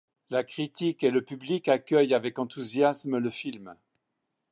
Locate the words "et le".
1.03-1.21